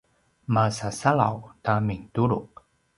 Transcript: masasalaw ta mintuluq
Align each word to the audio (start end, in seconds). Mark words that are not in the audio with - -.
masasalaw 0.53 1.35
ta 1.63 1.73
mintuluq 1.87 2.49